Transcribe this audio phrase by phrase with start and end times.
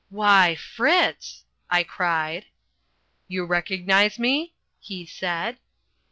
[0.09, 2.47] "Why, Fritz!" I cried.
[3.27, 5.59] "You recognize me?" he said.